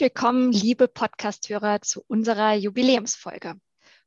[0.00, 3.56] Willkommen, liebe Podcasthörer, zu unserer Jubiläumsfolge.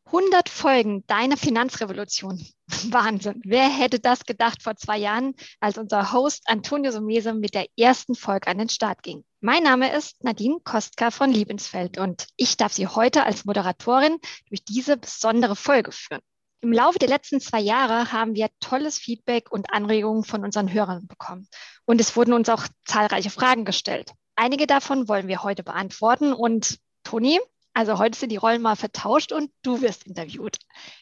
[0.06, 2.44] 100 Folgen deiner Finanzrevolution.
[2.90, 3.40] Wahnsinn.
[3.46, 8.16] Wer hätte das gedacht vor zwei Jahren, als unser Host Antonio Sumese mit der ersten
[8.16, 9.24] Folge an den Start ging?
[9.40, 14.18] Mein Name ist Nadine Kostka von Liebensfeld und ich darf Sie heute als Moderatorin
[14.50, 16.22] durch diese besondere Folge führen.
[16.62, 21.06] Im Laufe der letzten zwei Jahre haben wir tolles Feedback und Anregungen von unseren Hörern
[21.06, 21.48] bekommen.
[21.86, 24.14] Und es wurden uns auch zahlreiche Fragen gestellt.
[24.36, 26.34] Einige davon wollen wir heute beantworten.
[26.34, 27.40] Und Toni,
[27.74, 30.58] also heute sind die Rollen mal vertauscht und du wirst interviewt.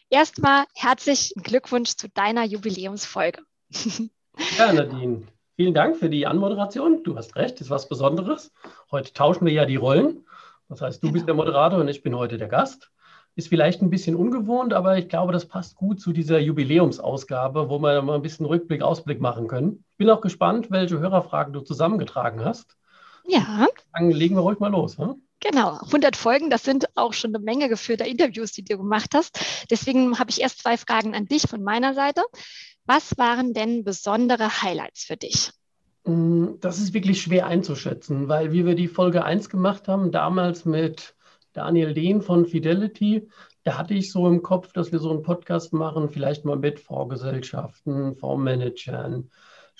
[0.09, 3.41] Erstmal herzlichen Glückwunsch zu deiner Jubiläumsfolge.
[4.57, 5.23] Ja, Nadine,
[5.57, 7.03] vielen Dank für die Anmoderation.
[7.03, 8.53] Du hast recht, ist was Besonderes.
[8.89, 10.25] Heute tauschen wir ja die Rollen.
[10.69, 11.13] Das heißt, du genau.
[11.13, 12.91] bist der Moderator und ich bin heute der Gast.
[13.35, 17.77] Ist vielleicht ein bisschen ungewohnt, aber ich glaube, das passt gut zu dieser Jubiläumsausgabe, wo
[17.79, 19.83] wir mal ein bisschen Rückblick, Ausblick machen können.
[19.91, 22.77] Ich bin auch gespannt, welche Hörerfragen du zusammengetragen hast.
[23.27, 23.67] Ja.
[23.93, 24.97] Dann legen wir ruhig mal los.
[24.97, 25.21] Hm?
[25.39, 29.39] Genau, 100 Folgen, das sind auch schon eine Menge geführter Interviews, die du gemacht hast.
[29.71, 32.21] Deswegen habe ich erst zwei Fragen an dich von meiner Seite.
[32.85, 35.51] Was waren denn besondere Highlights für dich?
[36.03, 40.65] Mm, das ist wirklich schwer einzuschätzen, weil wie wir die Folge 1 gemacht haben, damals
[40.65, 41.15] mit
[41.53, 43.27] Daniel Dehn von Fidelity,
[43.63, 46.79] da hatte ich so im Kopf, dass wir so einen Podcast machen, vielleicht mal mit
[46.79, 49.29] Fondsgesellschaften, Fondsmanagern,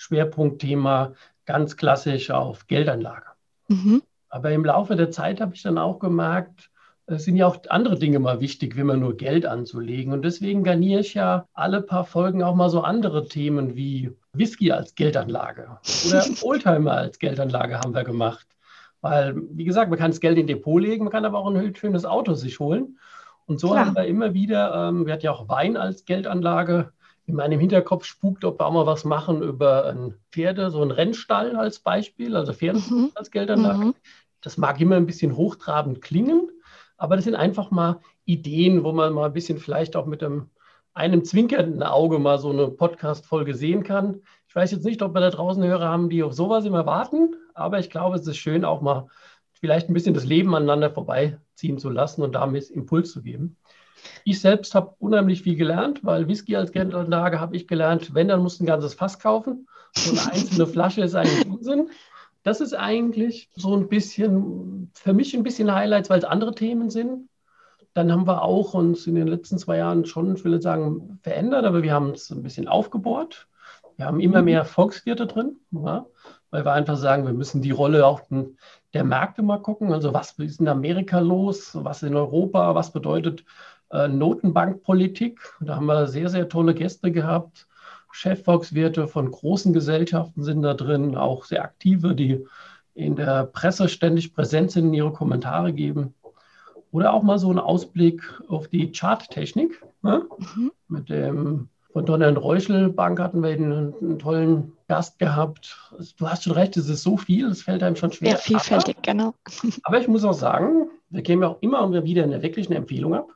[0.02, 1.14] Schwerpunktthema
[1.46, 3.28] ganz klassisch auf Geldanlage.
[3.68, 4.02] Mhm.
[4.30, 6.70] Aber im Laufe der Zeit habe ich dann auch gemerkt,
[7.06, 10.14] es sind ja auch andere Dinge mal wichtig, wenn man nur Geld anzulegen.
[10.14, 14.72] Und deswegen garniere ich ja alle paar Folgen auch mal so andere Themen wie Whisky
[14.72, 15.78] als Geldanlage
[16.08, 18.48] oder Oldtimer als Geldanlage haben wir gemacht.
[19.02, 21.76] Weil, wie gesagt, man kann das Geld in Depot legen, man kann aber auch ein
[21.76, 22.98] schönes Auto sich holen.
[23.46, 23.88] Und so Klar.
[23.88, 26.94] haben wir immer wieder, ähm, wir hatten ja auch Wein als Geldanlage
[27.32, 30.92] in meinem Hinterkopf spukt, ob wir auch mal was machen über ein Pferde, so ein
[30.92, 33.12] Rennstall als Beispiel, also Pferde mhm.
[33.16, 33.86] als Geldanlage.
[33.86, 33.96] Mhm.
[34.42, 36.50] Das mag immer ein bisschen hochtrabend klingen,
[36.98, 40.50] aber das sind einfach mal Ideen, wo man mal ein bisschen vielleicht auch mit einem,
[40.94, 44.22] einem zwinkernden Auge mal so eine Podcast-Folge sehen kann.
[44.48, 47.36] Ich weiß jetzt nicht, ob wir da draußen Hörer haben, die auf sowas immer warten,
[47.54, 49.08] aber ich glaube, es ist schön, auch mal
[49.54, 53.58] vielleicht ein bisschen das Leben aneinander vorbeiziehen zu lassen und damit Impuls zu geben.
[54.24, 58.42] Ich selbst habe unheimlich viel gelernt, weil Whisky als Geldanlage habe ich gelernt, wenn, dann
[58.42, 59.68] musst du ein ganzes Fass kaufen.
[59.94, 61.90] So eine einzelne Flasche ist eigentlich Unsinn.
[62.44, 66.90] Das ist eigentlich so ein bisschen, für mich ein bisschen Highlights, weil es andere Themen
[66.90, 67.30] sind.
[67.94, 71.20] Dann haben wir auch uns in den letzten zwei Jahren schon, ich will nicht sagen,
[71.22, 73.48] verändert, aber wir haben es ein bisschen aufgebohrt.
[73.98, 74.46] Wir haben immer mhm.
[74.46, 76.06] mehr Volkswirte drin, ja,
[76.50, 78.22] weil wir einfach sagen, wir müssen die Rolle auch
[78.94, 79.94] der Märkte mal gucken.
[79.94, 83.44] Also was ist in Amerika los, was in Europa, was bedeutet
[83.92, 85.40] äh, Notenbankpolitik.
[85.62, 87.68] Da haben wir sehr, sehr tolle Gäste gehabt.
[88.12, 92.46] Chefvolkswirte von großen Gesellschaften sind da drin, auch sehr aktive, die
[92.94, 96.14] in der Presse ständig präsent sind, ihre Kommentare geben.
[96.92, 99.82] Oder auch mal so ein Ausblick auf die Charttechnik.
[100.02, 100.26] Ne?
[100.56, 100.72] Mhm.
[100.90, 105.78] Mit dem von Donner Reuschel Bank hatten wir einen, einen, tollen Gast gehabt.
[106.18, 108.32] Du hast schon recht, es ist so viel, es fällt einem schon schwer.
[108.32, 109.34] Sehr vielfältig, aber, genau.
[109.84, 113.28] Aber ich muss auch sagen, wir geben ja auch immer wieder eine wirkliche Empfehlung ab.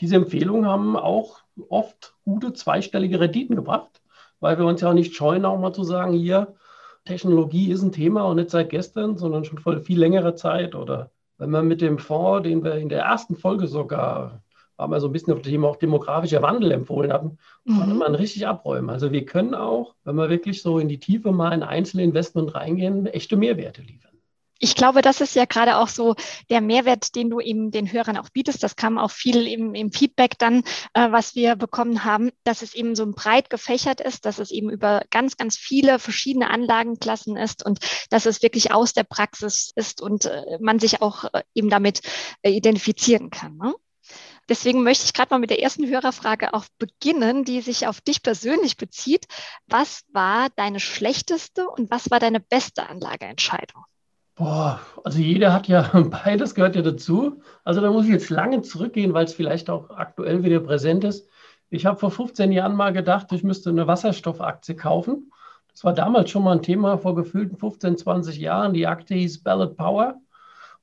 [0.00, 4.02] Diese Empfehlungen haben auch oft gute zweistellige Renditen gebracht,
[4.40, 6.54] weil wir uns ja auch nicht scheuen, auch mal zu sagen, hier,
[7.04, 10.74] Technologie ist ein Thema und nicht seit gestern, sondern schon vor viel längerer Zeit.
[10.74, 14.42] Oder wenn man mit dem Fonds, den wir in der ersten Folge sogar,
[14.76, 17.78] waren wir so ein bisschen auf das Thema auch demografischer Wandel empfohlen hatten, mhm.
[17.78, 18.90] konnte man richtig abräumen.
[18.90, 22.54] Also wir können auch, wenn wir wirklich so in die Tiefe mal in einzelne Investment
[22.54, 24.15] reingehen, echte Mehrwerte liefern
[24.58, 26.14] ich glaube, das ist ja gerade auch so
[26.50, 28.62] der Mehrwert, den du eben den Hörern auch bietest.
[28.62, 30.62] Das kam auch viel im, im Feedback dann,
[30.94, 34.70] äh, was wir bekommen haben, dass es eben so breit gefächert ist, dass es eben
[34.70, 37.80] über ganz, ganz viele verschiedene Anlagenklassen ist und
[38.10, 42.00] dass es wirklich aus der Praxis ist und äh, man sich auch äh, eben damit
[42.42, 43.56] äh, identifizieren kann.
[43.56, 43.74] Ne?
[44.48, 48.22] Deswegen möchte ich gerade mal mit der ersten Hörerfrage auch beginnen, die sich auf dich
[48.22, 49.26] persönlich bezieht.
[49.66, 53.84] Was war deine schlechteste und was war deine beste Anlageentscheidung?
[54.36, 55.90] Boah, also jeder hat ja,
[56.24, 57.40] beides gehört ja dazu.
[57.64, 61.28] Also da muss ich jetzt lange zurückgehen, weil es vielleicht auch aktuell wieder präsent ist.
[61.70, 65.32] Ich habe vor 15 Jahren mal gedacht, ich müsste eine Wasserstoffaktie kaufen.
[65.72, 68.74] Das war damals schon mal ein Thema vor gefühlten 15, 20 Jahren.
[68.74, 70.20] Die Aktie hieß Ballot Power.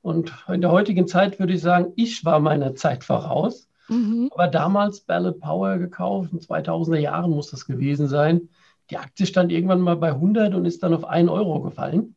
[0.02, 3.68] Und in der heutigen Zeit würde ich sagen, ich war meiner Zeit voraus.
[3.88, 4.30] Mhm.
[4.32, 8.48] Aber damals Ballot Power gekauft, in 2000er Jahren muss das gewesen sein.
[8.90, 12.16] Die Aktie stand irgendwann mal bei 100 und ist dann auf 1 Euro gefallen.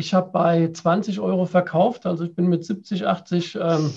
[0.00, 3.92] Ich habe bei 20 Euro verkauft, also ich bin mit 70, 80 ähm,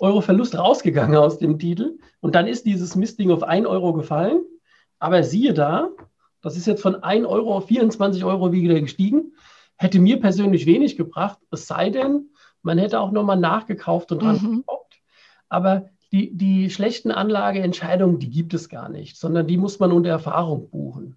[0.00, 1.98] Euro Verlust rausgegangen aus dem Titel.
[2.20, 4.42] Und dann ist dieses Mistding auf 1 Euro gefallen.
[4.98, 5.90] Aber siehe da,
[6.40, 9.34] das ist jetzt von 1 Euro auf 24 Euro wieder gestiegen.
[9.76, 12.30] Hätte mir persönlich wenig gebracht, es sei denn,
[12.62, 14.56] man hätte auch nochmal nachgekauft und dran mhm.
[14.60, 14.94] gekauft.
[15.50, 20.08] Aber die, die schlechten Anlageentscheidungen, die gibt es gar nicht, sondern die muss man unter
[20.08, 21.16] Erfahrung buchen.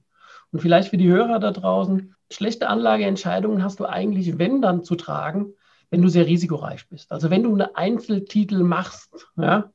[0.52, 4.96] Und vielleicht für die Hörer da draußen, schlechte Anlageentscheidungen hast du eigentlich, wenn dann zu
[4.96, 5.54] tragen,
[5.90, 7.12] wenn du sehr risikoreich bist.
[7.12, 9.72] Also wenn du einen Einzeltitel machst, ja,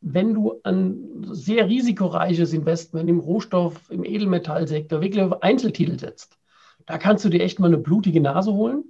[0.00, 6.38] wenn du ein sehr risikoreiches Investment im Rohstoff, im Edelmetallsektor wirklich auf Einzeltitel setzt,
[6.84, 8.84] da kannst du dir echt mal eine blutige Nase holen.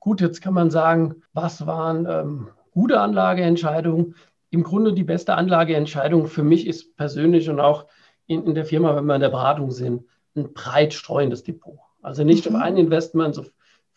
[0.00, 4.14] Gut, jetzt kann man sagen, was waren ähm, gute Anlageentscheidungen?
[4.50, 7.86] Im Grunde die beste Anlageentscheidung für mich ist persönlich und auch
[8.26, 10.04] in, in der Firma, wenn wir in der Beratung sind,
[10.34, 11.78] ein breit streuendes Depot.
[12.02, 12.56] Also nicht mhm.
[12.56, 13.46] auf ein Investment, so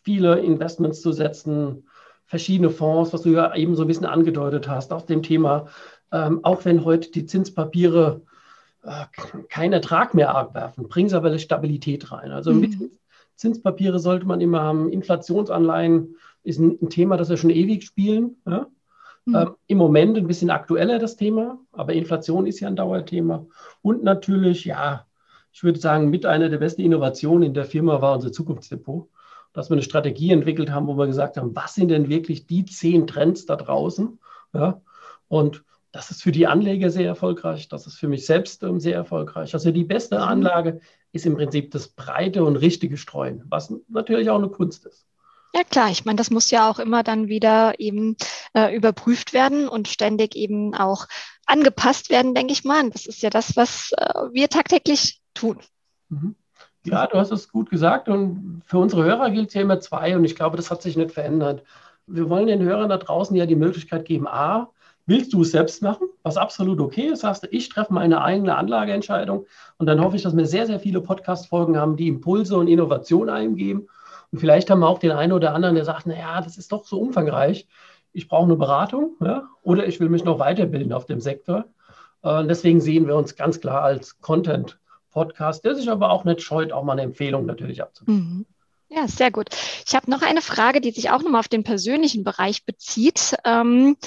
[0.04, 1.88] viele Investments zu setzen,
[2.26, 5.68] verschiedene Fonds, was du ja eben so ein bisschen angedeutet hast, auf dem Thema,
[6.12, 8.22] ähm, auch wenn heute die Zinspapiere
[8.84, 9.06] äh,
[9.50, 12.32] keinen Ertrag mehr abwerfen, bringen sie aber eine Stabilität rein.
[12.32, 12.60] Also mhm.
[12.62, 12.76] mit
[13.36, 14.92] Zinspapiere sollte man immer haben.
[14.92, 18.38] Inflationsanleihen ist ein, ein Thema, das wir schon ewig spielen.
[18.46, 18.68] Ja?
[19.26, 19.36] Mhm.
[19.36, 23.46] Ähm, Im Moment ein bisschen aktueller das Thema, aber Inflation ist ja ein Dauerthema.
[23.82, 25.06] Und natürlich, ja,
[25.56, 29.10] ich würde sagen, mit einer der besten Innovationen in der Firma war unser Zukunftsdepot
[29.56, 32.66] dass wir eine Strategie entwickelt haben, wo wir gesagt haben, was sind denn wirklich die
[32.66, 34.20] zehn Trends da draußen?
[34.54, 34.82] Ja?
[35.30, 38.96] Und das ist für die Anleger sehr erfolgreich, das ist für mich selbst ähm, sehr
[38.96, 39.54] erfolgreich.
[39.54, 40.24] Also die beste mhm.
[40.24, 40.82] Anlage
[41.14, 45.08] ist im Prinzip das breite und richtige Streuen, was natürlich auch eine Kunst ist.
[45.56, 48.18] Ja klar, ich meine, das muss ja auch immer dann wieder eben
[48.54, 51.08] äh, überprüft werden und ständig eben auch
[51.46, 52.90] angepasst werden, denke ich mal.
[52.90, 55.58] Das ist ja das, was äh, wir tagtäglich tun.
[56.10, 56.36] Mhm.
[56.86, 60.24] Ja, du hast es gut gesagt und für unsere Hörer gilt ja immer zwei und
[60.24, 61.64] ich glaube, das hat sich nicht verändert.
[62.06, 64.70] Wir wollen den Hörern da draußen ja die Möglichkeit geben, a,
[65.08, 68.56] willst du es selbst machen, was absolut okay ist, sagst du, ich treffe meine eigene
[68.56, 69.48] Anlageentscheidung
[69.78, 73.30] und dann hoffe ich, dass wir sehr, sehr viele Podcast-Folgen haben, die Impulse und Innovation
[73.30, 73.88] eingeben
[74.32, 76.86] und vielleicht haben wir auch den einen oder anderen, der sagt, naja, das ist doch
[76.86, 77.68] so umfangreich,
[78.16, 81.66] ich brauche eine Beratung ja, oder ich will mich noch weiterbilden auf dem Sektor.
[82.24, 84.80] Äh, deswegen sehen wir uns ganz klar als Content
[85.12, 88.20] Podcast, der sich aber auch nicht scheut, auch mal eine Empfehlung natürlich abzugeben.
[88.20, 88.46] Mhm.
[88.88, 89.50] Ja, sehr gut.
[89.86, 93.36] Ich habe noch eine Frage, die sich auch nochmal auf den persönlichen Bereich bezieht.
[93.44, 93.98] Ähm,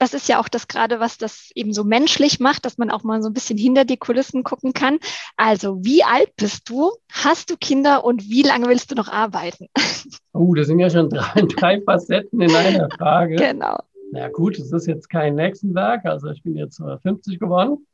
[0.00, 3.04] das ist ja auch das gerade, was das eben so menschlich macht, dass man auch
[3.04, 4.98] mal so ein bisschen hinter die Kulissen gucken kann.
[5.36, 6.90] Also, wie alt bist du?
[7.12, 9.68] Hast du Kinder und wie lange willst du noch arbeiten?
[10.32, 13.34] Oh, das sind ja schon drei, drei Facetten in einer Frage.
[13.34, 13.78] Genau.
[14.12, 16.06] Na gut, es ist jetzt kein Hexenwerk.
[16.06, 17.86] Also, ich bin jetzt 50 geworden.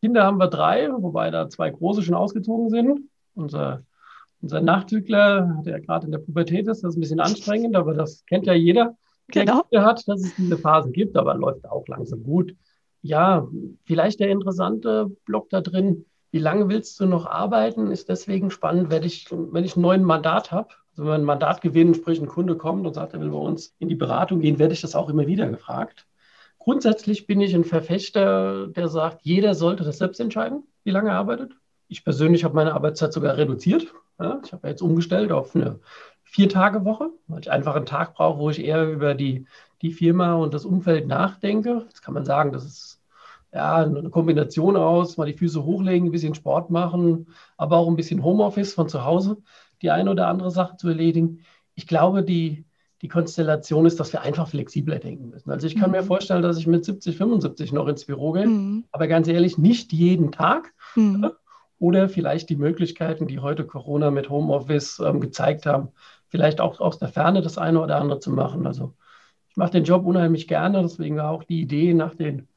[0.00, 3.00] Kinder haben wir drei, wobei da zwei große schon ausgezogen sind.
[3.34, 3.82] Unser,
[4.40, 8.24] unser Nachzügler, der gerade in der Pubertät ist, das ist ein bisschen anstrengend, aber das
[8.26, 8.96] kennt ja jeder, der
[9.28, 9.64] genau.
[9.74, 12.54] Hat, dass es diese Phasen gibt, aber läuft auch langsam gut.
[13.02, 13.46] Ja,
[13.84, 18.90] vielleicht der interessante Block da drin, wie lange willst du noch arbeiten, ist deswegen spannend,
[18.90, 20.68] wenn ich, wenn ich ein neues Mandat habe.
[20.90, 23.38] Also wenn wir ein Mandat gewinnen, sprich ein Kunde kommt und sagt, er will bei
[23.38, 26.06] uns in die Beratung gehen, werde ich das auch immer wieder gefragt.
[26.58, 31.16] Grundsätzlich bin ich ein Verfechter, der sagt, jeder sollte das selbst entscheiden, wie lange er
[31.16, 31.52] arbeitet.
[31.88, 33.94] Ich persönlich habe meine Arbeitszeit sogar reduziert.
[34.18, 35.78] Ja, ich habe jetzt umgestellt auf eine
[36.26, 39.46] Vier-Tage-Woche, weil ich einfach einen Tag brauche, wo ich eher über die,
[39.80, 41.84] die Firma und das Umfeld nachdenke.
[41.86, 43.00] Jetzt kann man sagen, das ist
[43.52, 47.96] ja eine Kombination aus, mal die Füße hochlegen, ein bisschen Sport machen, aber auch ein
[47.96, 49.38] bisschen Homeoffice von zu Hause,
[49.82, 51.40] die eine oder andere Sache zu erledigen.
[51.74, 52.66] Ich glaube, die,
[53.02, 55.50] die Konstellation ist, dass wir einfach flexibler denken müssen.
[55.50, 55.96] Also ich kann mhm.
[55.96, 58.84] mir vorstellen, dass ich mit 70, 75 noch ins Büro gehe, mhm.
[58.90, 60.74] aber ganz ehrlich, nicht jeden Tag.
[60.96, 61.30] Mhm.
[61.78, 65.88] Oder vielleicht die Möglichkeiten, die heute Corona mit Homeoffice ähm, gezeigt haben,
[66.28, 68.66] vielleicht auch aus der Ferne das eine oder andere zu machen.
[68.66, 68.94] Also
[69.48, 72.48] ich mache den Job unheimlich gerne, deswegen war auch die Idee nach den,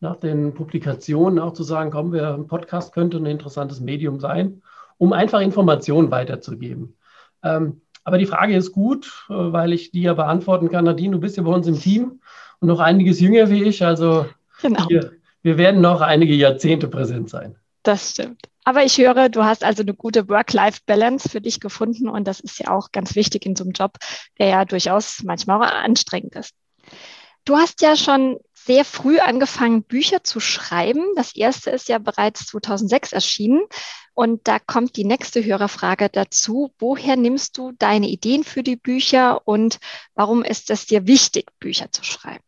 [0.00, 4.62] nach den Publikationen auch zu sagen, komm, wir, ein Podcast könnte ein interessantes Medium sein,
[4.98, 6.96] um einfach Informationen weiterzugeben.
[7.42, 10.84] Ähm, aber die Frage ist gut, äh, weil ich die ja beantworten kann.
[10.84, 12.20] Nadine, du bist ja bei uns im Team
[12.60, 13.84] und noch einiges jünger wie ich.
[13.84, 14.26] Also
[14.62, 14.88] genau.
[14.88, 17.56] wir, wir werden noch einige Jahrzehnte präsent sein.
[17.82, 18.42] Das stimmt.
[18.66, 22.58] Aber ich höre, du hast also eine gute Work-Life-Balance für dich gefunden und das ist
[22.58, 23.92] ja auch ganz wichtig in so einem Job,
[24.40, 26.52] der ja durchaus manchmal auch anstrengend ist.
[27.44, 31.04] Du hast ja schon sehr früh angefangen, Bücher zu schreiben.
[31.14, 33.60] Das erste ist ja bereits 2006 erschienen.
[34.14, 36.72] Und da kommt die nächste Hörerfrage dazu.
[36.80, 39.78] Woher nimmst du deine Ideen für die Bücher und
[40.16, 42.42] warum ist es dir wichtig, Bücher zu schreiben?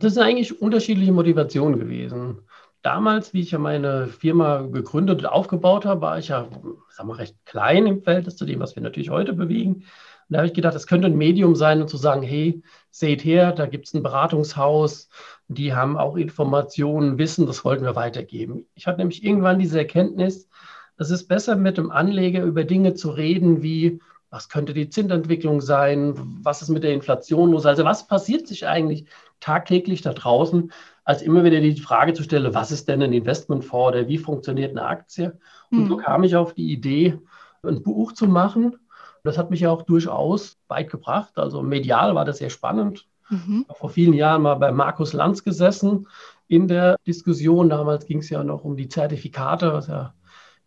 [0.00, 2.40] Das sind eigentlich unterschiedliche Motivationen gewesen.
[2.82, 6.48] Damals, wie ich ja meine Firma gegründet und aufgebaut habe, war ich ja,
[6.88, 9.74] sag mal, recht klein im Verhältnis zu dem, was wir natürlich heute bewegen.
[9.74, 9.84] Und
[10.28, 13.52] da habe ich gedacht, das könnte ein Medium sein, um zu sagen, hey, seht her,
[13.52, 15.10] da gibt es ein Beratungshaus,
[15.48, 18.66] die haben auch Informationen, Wissen, das wollten wir weitergeben.
[18.74, 20.48] Ich hatte nämlich irgendwann diese Erkenntnis,
[20.96, 25.60] es ist besser mit dem Anleger über Dinge zu reden, wie was könnte die Zinsentwicklung
[25.60, 29.06] sein, was ist mit der Inflation los, also was passiert sich eigentlich
[29.40, 30.72] tagtäglich da draußen,
[31.04, 34.70] als immer wieder die Frage zu stellen, was ist denn ein Investmentfonds oder wie funktioniert
[34.70, 35.38] eine Aktie?
[35.70, 35.88] Und mhm.
[35.88, 37.18] so kam ich auf die Idee,
[37.62, 38.76] ein Buch zu machen.
[39.24, 41.32] Das hat mich ja auch durchaus weit gebracht.
[41.36, 43.06] Also medial war das sehr spannend.
[43.28, 43.66] Mhm.
[43.74, 46.06] Vor vielen Jahren mal bei Markus Lanz gesessen
[46.48, 47.68] in der Diskussion.
[47.68, 50.14] Damals ging es ja noch um die Zertifikate, was ja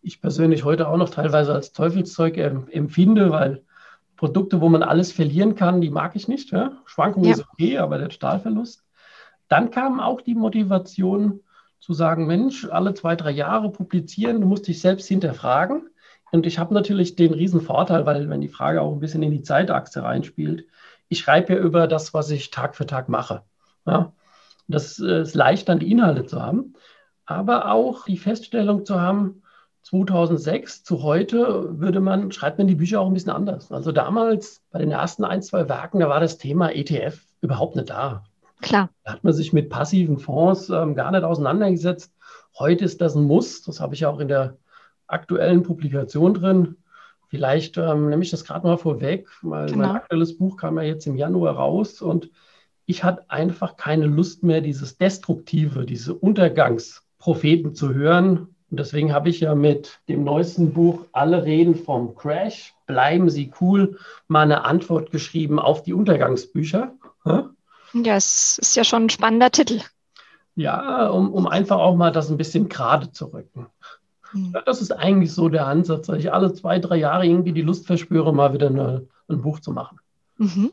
[0.02, 3.64] ich persönlich heute auch noch teilweise als Teufelszeug empfinde, weil
[4.16, 6.52] Produkte, wo man alles verlieren kann, die mag ich nicht.
[6.52, 6.72] Ja?
[6.86, 7.34] Schwankungen ja.
[7.34, 8.84] ist okay, aber der Stahlverlust.
[9.48, 11.40] Dann kam auch die Motivation
[11.80, 15.90] zu sagen, Mensch, alle zwei, drei Jahre publizieren, du musst dich selbst hinterfragen.
[16.32, 19.30] Und ich habe natürlich den riesen Vorteil, weil wenn die Frage auch ein bisschen in
[19.30, 20.66] die Zeitachse reinspielt,
[21.08, 23.42] ich schreibe ja über das, was ich Tag für Tag mache.
[23.86, 24.12] Ja?
[24.66, 26.74] Das ist leicht, dann die Inhalte zu haben,
[27.26, 29.42] aber auch die Feststellung zu haben,
[29.84, 33.70] 2006 zu heute würde man, schreibt man die Bücher auch ein bisschen anders.
[33.70, 37.90] Also damals bei den ersten ein, zwei Werken, da war das Thema ETF überhaupt nicht
[37.90, 38.24] da.
[38.62, 38.88] Klar.
[39.04, 42.14] Da hat man sich mit passiven Fonds ähm, gar nicht auseinandergesetzt.
[42.58, 43.62] Heute ist das ein Muss.
[43.62, 44.56] Das habe ich ja auch in der
[45.06, 46.76] aktuellen Publikation drin.
[47.28, 49.86] Vielleicht ähm, nehme ich das gerade mal vorweg, weil genau.
[49.86, 52.30] mein aktuelles Buch kam ja jetzt im Januar raus und
[52.86, 59.28] ich hatte einfach keine Lust mehr, dieses Destruktive, diese Untergangspropheten zu hören, und deswegen habe
[59.28, 64.64] ich ja mit dem neuesten Buch Alle reden vom Crash, bleiben Sie cool, mal eine
[64.64, 66.92] Antwort geschrieben auf die Untergangsbücher.
[67.24, 69.80] Ja, es ist ja schon ein spannender Titel.
[70.56, 73.68] Ja, um, um einfach auch mal das ein bisschen gerade zu rücken.
[74.32, 74.50] Mhm.
[74.52, 77.62] Ja, das ist eigentlich so der Ansatz, dass ich alle zwei, drei Jahre irgendwie die
[77.62, 80.00] Lust verspüre, mal wieder eine, ein Buch zu machen.
[80.38, 80.72] Mhm.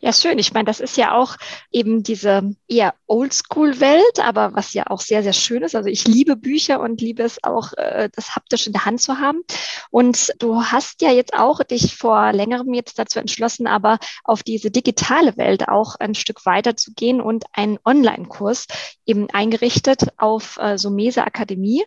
[0.00, 0.38] Ja, schön.
[0.38, 1.36] Ich meine, das ist ja auch
[1.72, 5.74] eben diese eher Oldschool-Welt, aber was ja auch sehr, sehr schön ist.
[5.74, 9.18] Also ich liebe Bücher und liebe es auch, äh, das haptisch in der Hand zu
[9.18, 9.42] haben.
[9.90, 14.70] Und du hast ja jetzt auch dich vor längerem jetzt dazu entschlossen, aber auf diese
[14.70, 18.66] digitale Welt auch ein Stück weiter zu gehen und einen Online-Kurs
[19.04, 21.84] eben eingerichtet auf äh, Sumese Akademie.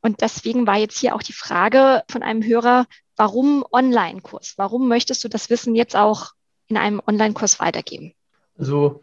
[0.00, 2.86] Und deswegen war jetzt hier auch die Frage von einem Hörer,
[3.16, 4.54] warum Online-Kurs?
[4.56, 6.32] Warum möchtest du das Wissen jetzt auch
[6.72, 8.12] in einem Online-Kurs weitergeben?
[8.58, 9.02] Also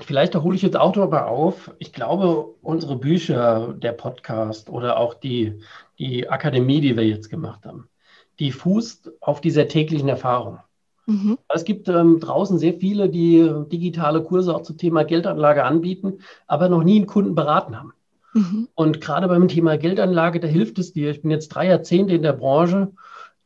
[0.00, 1.72] vielleicht hole ich jetzt auch nochmal auf.
[1.78, 5.60] Ich glaube, unsere Bücher, der Podcast oder auch die,
[5.98, 7.88] die Akademie, die wir jetzt gemacht haben,
[8.38, 10.58] die fußt auf dieser täglichen Erfahrung.
[11.06, 11.38] Mhm.
[11.48, 16.68] Es gibt ähm, draußen sehr viele, die digitale Kurse auch zum Thema Geldanlage anbieten, aber
[16.68, 17.94] noch nie einen Kunden beraten haben.
[18.34, 18.68] Mhm.
[18.74, 21.10] Und gerade beim Thema Geldanlage, da hilft es dir.
[21.10, 22.92] Ich bin jetzt drei Jahrzehnte in der Branche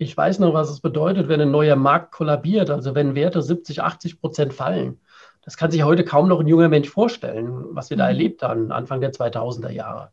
[0.03, 3.83] ich weiß noch, was es bedeutet, wenn ein neuer Markt kollabiert, also wenn Werte 70,
[3.83, 5.01] 80 Prozent fallen.
[5.43, 8.11] Das kann sich heute kaum noch ein junger Mensch vorstellen, was wir da mhm.
[8.11, 10.11] erlebt haben, Anfang der 2000er Jahre.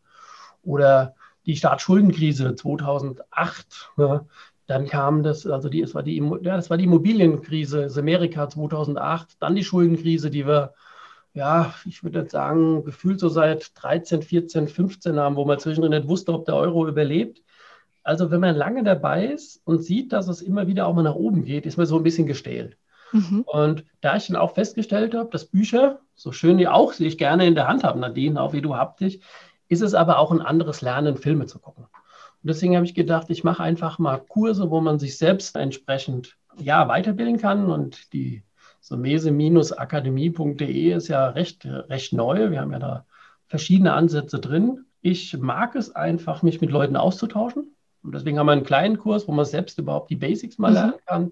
[0.63, 1.15] Oder
[1.46, 3.91] die Staatsschuldenkrise 2008.
[3.98, 4.25] Ne?
[4.67, 8.50] Dann kam das, also die, es war die, ja, das war die Immobilienkrise in Amerika
[8.50, 9.38] 2008.
[9.39, 10.74] Dann die Schuldenkrise, die wir,
[11.34, 15.91] ja, ich würde jetzt sagen, gefühlt so seit 13, 14, 15 haben, wo man zwischendrin
[15.91, 17.41] nicht wusste, ob der Euro überlebt.
[18.10, 21.13] Also wenn man lange dabei ist und sieht, dass es immer wieder auch mal nach
[21.13, 22.75] oben geht, ist man so ein bisschen gestählt.
[23.12, 23.44] Mhm.
[23.46, 27.46] Und da ich dann auch festgestellt habe, dass Bücher, so schön die auch sich gerne
[27.46, 29.20] in der Hand haben, Nadine, auch wie du haptisch,
[29.68, 31.84] ist es aber auch ein anderes Lernen, Filme zu gucken.
[31.84, 36.36] Und deswegen habe ich gedacht, ich mache einfach mal Kurse, wo man sich selbst entsprechend
[36.58, 37.70] ja, weiterbilden kann.
[37.70, 38.42] Und die
[38.80, 42.50] so mese-akademie.de ist ja recht, recht neu.
[42.50, 43.06] Wir haben ja da
[43.46, 44.86] verschiedene Ansätze drin.
[45.01, 47.75] Ich mag es einfach, mich mit Leuten auszutauschen.
[48.03, 50.75] Und deswegen haben wir einen kleinen Kurs, wo man selbst überhaupt die Basics mal mhm.
[50.75, 51.32] lernen kann.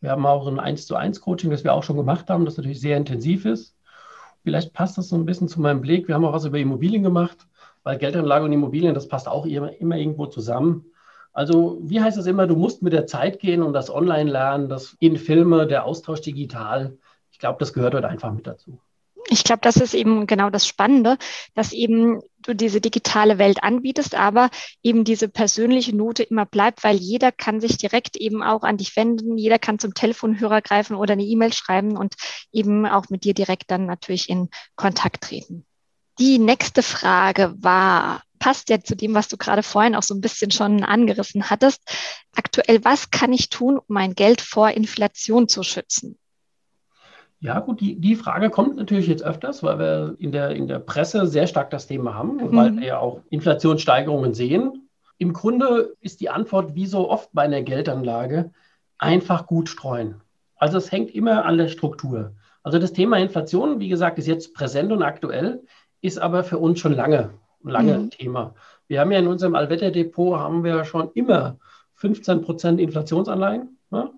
[0.00, 2.56] Wir haben auch ein 1 zu 1 Coaching, das wir auch schon gemacht haben, das
[2.56, 3.74] natürlich sehr intensiv ist.
[4.42, 6.06] Vielleicht passt das so ein bisschen zu meinem Blick.
[6.06, 7.46] Wir haben auch was über Immobilien gemacht,
[7.82, 10.84] weil Geldanlage und Immobilien, das passt auch immer, immer irgendwo zusammen.
[11.32, 14.68] Also, wie heißt es immer, du musst mit der Zeit gehen und das Online lernen,
[14.68, 16.96] das in Filme, der Austausch digital.
[17.32, 18.78] Ich glaube, das gehört heute einfach mit dazu
[19.28, 21.16] ich glaube, das ist eben genau das Spannende,
[21.54, 24.50] dass eben du diese digitale Welt anbietest, aber
[24.82, 28.94] eben diese persönliche Note immer bleibt, weil jeder kann sich direkt eben auch an dich
[28.96, 32.14] wenden, jeder kann zum Telefonhörer greifen oder eine E-Mail schreiben und
[32.52, 35.64] eben auch mit dir direkt dann natürlich in Kontakt treten.
[36.18, 40.20] Die nächste Frage war, passt ja zu dem, was du gerade vorhin auch so ein
[40.20, 41.80] bisschen schon angerissen hattest.
[42.36, 46.18] Aktuell, was kann ich tun, um mein Geld vor Inflation zu schützen?
[47.40, 50.78] Ja, gut, die, die Frage kommt natürlich jetzt öfters, weil wir in der, in der
[50.78, 52.56] Presse sehr stark das Thema haben und mhm.
[52.56, 54.88] weil wir ja auch Inflationssteigerungen sehen.
[55.18, 58.50] Im Grunde ist die Antwort, wie so oft bei einer Geldanlage,
[58.98, 60.22] einfach gut streuen.
[60.56, 62.32] Also es hängt immer an der Struktur.
[62.62, 65.62] Also das Thema Inflation, wie gesagt, ist jetzt präsent und aktuell,
[66.00, 67.30] ist aber für uns schon lange,
[67.62, 68.10] lange mhm.
[68.10, 68.54] Thema.
[68.88, 71.58] Wir haben ja in unserem Allwetterdepot haben wir schon immer
[71.96, 73.78] 15 Prozent Inflationsanleihen.
[73.90, 74.10] Ja?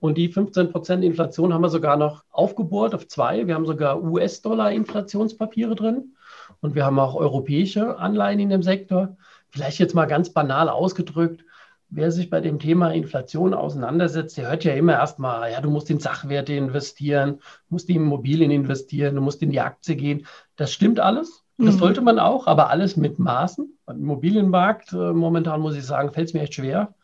[0.00, 3.46] Und die 15 Prozent Inflation haben wir sogar noch aufgebohrt auf zwei.
[3.46, 6.14] Wir haben sogar US-Dollar-Inflationspapiere drin
[6.60, 9.16] und wir haben auch europäische Anleihen in dem Sektor.
[9.50, 11.44] Vielleicht jetzt mal ganz banal ausgedrückt,
[11.90, 15.90] wer sich bei dem Thema Inflation auseinandersetzt, der hört ja immer erstmal, ja, du musst
[15.90, 20.26] in Sachwerte investieren, musst in Immobilien investieren, du musst in die Aktie gehen.
[20.56, 21.44] Das stimmt alles.
[21.56, 21.78] Das mhm.
[21.78, 23.76] sollte man auch, aber alles mit Maßen.
[23.84, 26.94] Beim Immobilienmarkt äh, momentan muss ich sagen, fällt es mir echt schwer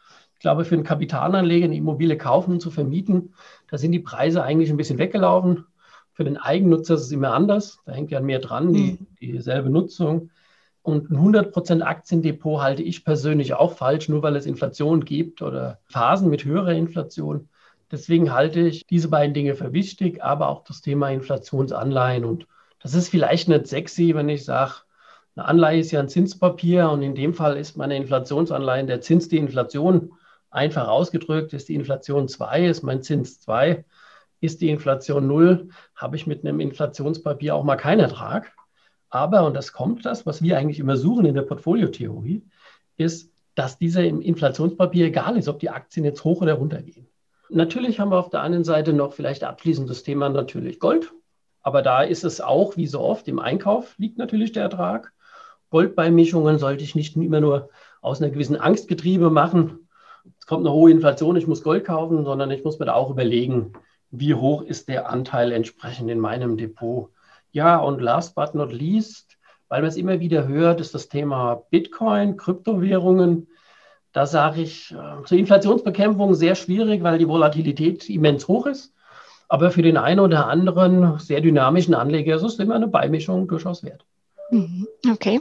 [0.45, 3.33] glaube, für einen Kapitalanleger eine Immobilie kaufen und zu vermieten,
[3.71, 5.65] da sind die Preise eigentlich ein bisschen weggelaufen.
[6.13, 7.81] Für den Eigennutzer ist es immer anders.
[7.87, 9.07] Da hängt ja mehr dran, die, mhm.
[9.21, 10.31] dieselbe Nutzung.
[10.83, 15.79] Und ein 100% Aktiendepot halte ich persönlich auch falsch, nur weil es Inflation gibt oder
[15.87, 17.49] Phasen mit höherer Inflation.
[17.91, 22.27] Deswegen halte ich diese beiden Dinge für wichtig, aber auch das Thema Inflationsanleihen.
[22.27, 22.47] Und
[22.83, 24.75] das ist vielleicht nicht sexy, wenn ich sage,
[25.37, 29.29] eine Anleihe ist ja ein Zinspapier und in dem Fall ist meine Inflationsanleihen der Zins
[29.29, 30.13] die Inflation.
[30.55, 33.85] Einfach ausgedrückt, ist die Inflation 2, ist mein Zins 2,
[34.41, 38.53] ist die Inflation 0, habe ich mit einem Inflationspapier auch mal keinen Ertrag.
[39.11, 42.45] Aber, und das kommt das, was wir eigentlich immer suchen in der Portfoliotheorie,
[42.97, 47.09] ist, dass dieser Inflationspapier egal ist, ob die Aktien jetzt hoch oder runter gehen.
[47.49, 51.13] Natürlich haben wir auf der einen Seite noch vielleicht abschließend das Thema natürlich Gold.
[51.63, 55.13] Aber da ist es auch, wie so oft, im Einkauf liegt natürlich der Ertrag.
[55.71, 57.71] Goldbeimischungen sollte ich nicht immer nur
[58.01, 59.84] aus einer gewissen Angstgetriebe machen,
[60.39, 63.11] es kommt eine hohe Inflation, ich muss Gold kaufen, sondern ich muss mir da auch
[63.11, 63.73] überlegen,
[64.11, 67.11] wie hoch ist der Anteil entsprechend in meinem Depot.
[67.51, 69.39] Ja, und last but not least,
[69.69, 73.49] weil man es immer wieder hört, ist das Thema Bitcoin, Kryptowährungen.
[74.13, 78.93] Da sage ich äh, zur Inflationsbekämpfung sehr schwierig, weil die Volatilität immens hoch ist.
[79.49, 83.83] Aber für den einen oder anderen sehr dynamischen Anleger ist es immer eine Beimischung durchaus
[83.83, 84.05] wert.
[84.51, 85.41] Mhm, okay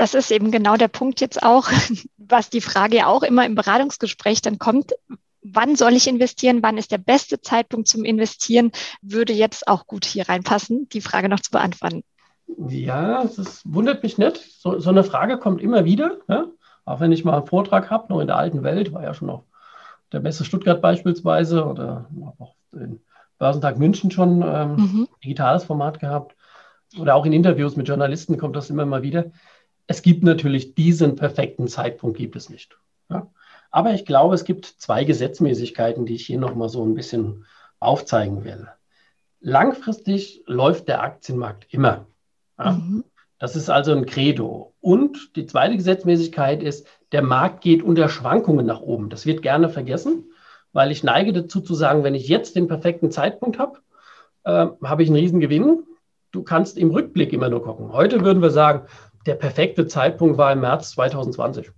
[0.00, 1.68] das ist eben genau der Punkt jetzt auch,
[2.16, 4.94] was die Frage ja auch immer im Beratungsgespräch dann kommt.
[5.42, 6.62] Wann soll ich investieren?
[6.62, 8.72] Wann ist der beste Zeitpunkt zum Investieren?
[9.02, 12.02] Würde jetzt auch gut hier reinpassen, die Frage noch zu beantworten.
[12.68, 14.38] Ja, das wundert mich nicht.
[14.60, 16.16] So, so eine Frage kommt immer wieder.
[16.28, 16.46] Ja?
[16.86, 19.28] Auch wenn ich mal einen Vortrag habe, noch in der alten Welt, war ja schon
[19.28, 19.44] noch
[20.12, 22.08] der Messe Stuttgart beispielsweise oder
[22.38, 23.00] auch den
[23.38, 25.08] Börsentag München schon ähm, mhm.
[25.22, 26.36] digitales Format gehabt.
[26.98, 29.26] Oder auch in Interviews mit Journalisten kommt das immer mal wieder.
[29.90, 32.78] Es gibt natürlich diesen perfekten Zeitpunkt, gibt es nicht.
[33.08, 33.26] Ja?
[33.72, 37.44] Aber ich glaube, es gibt zwei Gesetzmäßigkeiten, die ich hier nochmal so ein bisschen
[37.80, 38.68] aufzeigen will.
[39.40, 42.06] Langfristig läuft der Aktienmarkt immer.
[42.56, 42.70] Ja?
[42.70, 43.02] Mhm.
[43.40, 44.74] Das ist also ein Credo.
[44.80, 49.10] Und die zweite Gesetzmäßigkeit ist, der Markt geht unter Schwankungen nach oben.
[49.10, 50.30] Das wird gerne vergessen,
[50.72, 53.80] weil ich neige dazu zu sagen, wenn ich jetzt den perfekten Zeitpunkt habe,
[54.44, 55.82] äh, habe ich einen riesen Gewinn.
[56.30, 57.92] Du kannst im Rückblick immer nur gucken.
[57.92, 58.86] Heute würden wir sagen,
[59.26, 61.70] der perfekte Zeitpunkt war im März 2020.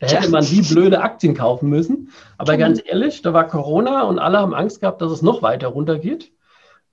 [0.00, 2.10] Da hätte man wie blöde Aktien kaufen müssen.
[2.36, 5.68] Aber ganz ehrlich, da war Corona und alle haben Angst gehabt, dass es noch weiter
[5.68, 6.32] runtergeht.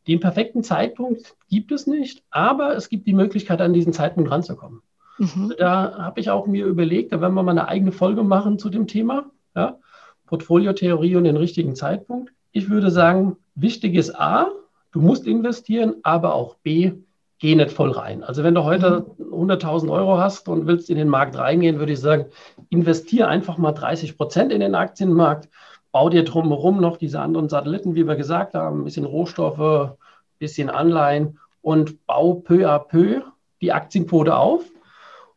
[0.08, 4.82] Den perfekten Zeitpunkt gibt es nicht, aber es gibt die Möglichkeit, an diesen Zeitpunkt ranzukommen.
[5.18, 5.54] Mhm.
[5.58, 8.70] Da habe ich auch mir überlegt, da werden wir mal eine eigene Folge machen zu
[8.70, 9.26] dem Thema.
[9.56, 9.80] Ja?
[10.28, 12.32] Portfoliotheorie und den richtigen Zeitpunkt.
[12.52, 14.48] Ich würde sagen, wichtig ist A,
[14.92, 16.94] du musst investieren, aber auch B,
[17.40, 18.24] geh nicht voll rein.
[18.24, 19.90] Also wenn du heute 100.000 mhm.
[19.90, 22.26] Euro hast und willst in den Markt reingehen, würde ich sagen,
[22.70, 25.50] investiere einfach mal 30 Prozent in den Aktienmarkt,
[25.92, 29.98] bau dir drumherum noch diese anderen Satelliten, wie wir gesagt haben, ein bisschen Rohstoffe, ein
[30.38, 33.22] bisschen Anleihen und bau peu à peu
[33.62, 34.64] die Aktienquote auf.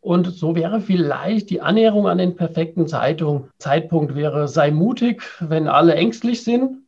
[0.01, 5.69] Und so wäre vielleicht die Annäherung an den perfekten Zeitung, Zeitpunkt wäre, sei mutig, wenn
[5.69, 6.82] alle ängstlich sind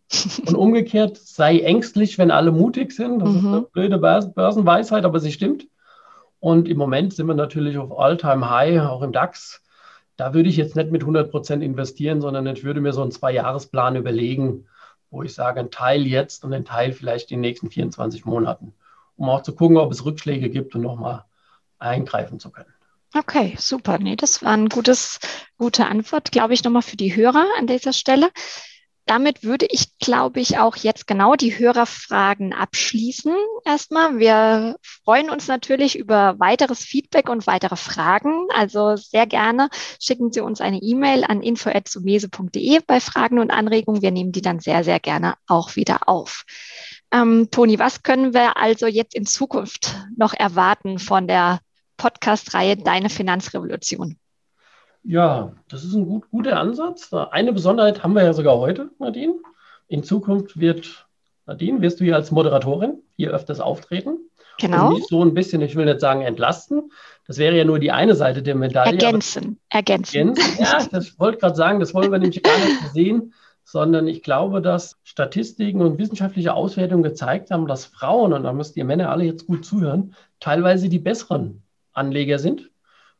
[0.46, 3.20] und umgekehrt, sei ängstlich, wenn alle mutig sind.
[3.20, 3.36] Das mhm.
[3.36, 5.66] ist eine blöde Börsenweisheit, aber sie stimmt.
[6.40, 9.62] Und im Moment sind wir natürlich auf All-Time-High, auch im DAX.
[10.16, 13.10] Da würde ich jetzt nicht mit 100 Prozent investieren, sondern ich würde mir so einen
[13.10, 14.66] Zwei-Jahres-Plan überlegen,
[15.10, 18.74] wo ich sage, ein Teil jetzt und ein Teil vielleicht in den nächsten 24 Monaten,
[19.16, 21.24] um auch zu gucken, ob es Rückschläge gibt und nochmal
[21.78, 22.72] eingreifen zu können.
[23.16, 23.98] Okay, super.
[23.98, 28.28] Nee, das war eine gute Antwort, glaube ich, nochmal für die Hörer an dieser Stelle.
[29.06, 33.34] Damit würde ich, glaube ich, auch jetzt genau die Hörerfragen abschließen.
[33.64, 38.46] Erstmal, wir freuen uns natürlich über weiteres Feedback und weitere Fragen.
[38.54, 39.68] Also sehr gerne
[40.00, 44.02] schicken Sie uns eine E-Mail an info.sumese.de bei Fragen und Anregungen.
[44.02, 46.44] Wir nehmen die dann sehr, sehr gerne auch wieder auf.
[47.12, 51.60] Ähm, Toni, was können wir also jetzt in Zukunft noch erwarten von der
[51.98, 54.18] Podcast-Reihe Deine Finanzrevolution?
[55.04, 57.12] Ja, das ist ein gut, guter Ansatz.
[57.12, 59.34] Eine Besonderheit haben wir ja sogar heute, Nadine.
[59.86, 61.06] In Zukunft wird,
[61.46, 64.16] Nadine, wirst du hier als Moderatorin hier öfters auftreten.
[64.58, 64.88] Genau.
[64.88, 66.90] Und nicht so ein bisschen, ich will nicht sagen entlasten.
[67.26, 68.92] Das wäre ja nur die eine Seite der Medaille.
[68.92, 70.16] Ergänzen, ergänzen.
[70.16, 70.62] ergänzen.
[70.62, 74.62] Ja, das wollte gerade sagen, das wollen wir nämlich gar nicht sehen, sondern ich glaube,
[74.62, 79.24] dass Statistiken und wissenschaftliche Auswertungen gezeigt haben, dass Frauen, und da müsst ihr Männer alle
[79.24, 81.62] jetzt gut zuhören, teilweise die besseren
[81.92, 82.70] Anleger sind,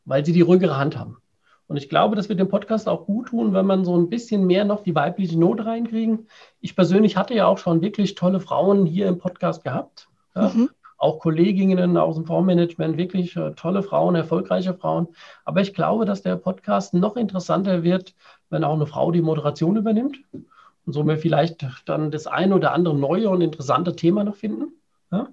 [0.05, 1.19] weil sie die ruhigere Hand haben.
[1.67, 4.47] Und ich glaube, das wird dem Podcast auch gut tun, wenn man so ein bisschen
[4.47, 6.29] mehr noch die weibliche Not reinkriegen.
[6.61, 10.09] Ich persönlich hatte ja auch schon wirklich tolle Frauen hier im Podcast gehabt.
[10.35, 10.51] Ja?
[10.51, 10.71] Mhm.
[10.99, 15.09] Auch Kolleginnen aus dem Fondsmanagement, wirklich äh, tolle Frauen, erfolgreiche Frauen.
[15.45, 18.15] Aber ich glaube, dass der Podcast noch interessanter wird,
[18.51, 20.19] wenn auch eine Frau die Moderation übernimmt.
[20.33, 24.75] Und so wir vielleicht dann das ein oder andere neue und interessante Thema noch finden.
[25.11, 25.29] Ja?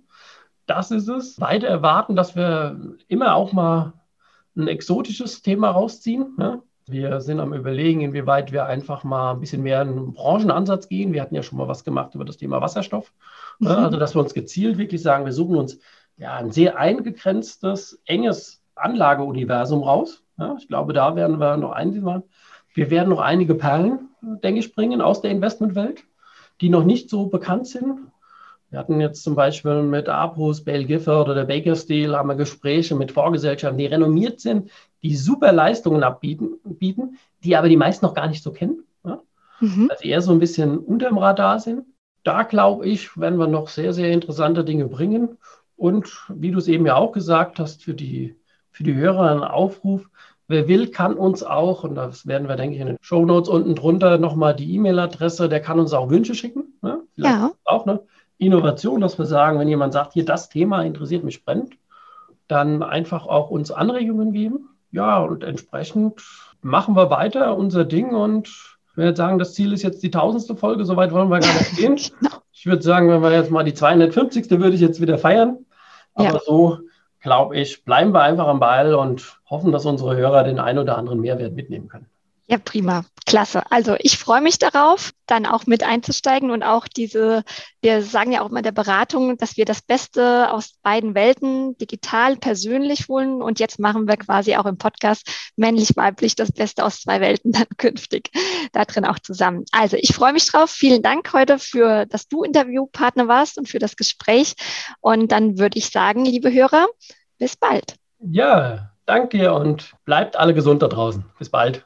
[0.66, 1.40] Das ist es.
[1.42, 3.94] Weiter erwarten, dass wir immer auch mal
[4.56, 6.34] ein exotisches Thema rausziehen.
[6.38, 6.62] Ne?
[6.88, 11.14] Wir sind am Überlegen, inwieweit wir einfach mal ein bisschen mehr einen Branchenansatz gehen.
[11.14, 13.14] Wir hatten ja schon mal was gemacht über das Thema Wasserstoff.
[13.60, 13.70] Ne?
[13.70, 13.76] Mhm.
[13.76, 15.80] Also, dass wir uns gezielt wirklich sagen, wir suchen uns
[16.18, 20.24] ja, ein sehr eingegrenztes, enges Anlageuniversum raus.
[20.38, 22.24] Ja, ich glaube, da werden wir noch einige.
[22.74, 26.04] Wir werden noch einige Perlen, denke ich, bringen aus der Investmentwelt,
[26.62, 28.00] die noch nicht so bekannt sind.
[28.72, 32.96] Wir hatten jetzt zum Beispiel mit Apus, Bale Gifford oder Baker Steel haben wir Gespräche
[32.96, 34.72] mit Vorgesellschaften, die renommiert sind,
[35.04, 38.86] die super Leistungen abbieten, bieten, die aber die meisten noch gar nicht so kennen.
[39.04, 39.22] Ja?
[39.60, 39.90] Mhm.
[39.92, 41.86] Also eher so ein bisschen unter dem Radar sind.
[42.24, 45.38] Da glaube ich, werden wir noch sehr, sehr interessante Dinge bringen.
[45.76, 48.38] Und wie du es eben ja auch gesagt hast, für die,
[48.70, 50.10] für die Hörer ein Aufruf.
[50.48, 53.50] Wer will, kann uns auch, und das werden wir, denke ich, in den Show Notes
[53.50, 56.78] unten drunter nochmal die E-Mail-Adresse, der kann uns auch Wünsche schicken.
[56.82, 57.02] Ne?
[57.16, 57.52] Ja.
[57.66, 58.00] Auch, ne?
[58.42, 61.76] Innovation, dass wir sagen, wenn jemand sagt, hier das Thema interessiert mich brennend,
[62.48, 64.70] dann einfach auch uns Anregungen geben.
[64.92, 66.22] Ja, und entsprechend
[66.62, 70.56] machen wir weiter unser Ding und ich würde sagen, das Ziel ist jetzt die tausendste
[70.56, 71.98] Folge, soweit wollen wir gar nicht gehen.
[72.20, 72.38] Genau.
[72.54, 74.48] Ich würde sagen, wenn wir jetzt mal die 250.
[74.52, 75.66] würde ich jetzt wieder feiern.
[76.14, 76.40] Aber ja.
[76.46, 76.78] so,
[77.20, 80.96] glaube ich, bleiben wir einfach am Ball und hoffen, dass unsere Hörer den einen oder
[80.98, 82.06] anderen Mehrwert mitnehmen können.
[82.52, 83.06] Ja, prima.
[83.26, 83.64] Klasse.
[83.72, 87.46] Also ich freue mich darauf, dann auch mit einzusteigen und auch diese,
[87.82, 92.36] wir sagen ja auch immer der Beratung, dass wir das Beste aus beiden Welten, digital,
[92.36, 93.42] persönlich holen.
[93.42, 97.54] Und jetzt machen wir quasi auch im Podcast männlich, weiblich das Beste aus zwei Welten
[97.54, 98.32] dann künftig
[98.74, 99.64] da drin auch zusammen.
[99.72, 100.70] Also ich freue mich drauf.
[100.70, 104.56] Vielen Dank heute für, dass du Interviewpartner warst und für das Gespräch.
[105.00, 106.88] Und dann würde ich sagen, liebe Hörer,
[107.38, 107.96] bis bald.
[108.20, 111.24] Ja, danke und bleibt alle gesund da draußen.
[111.40, 111.86] Bis bald.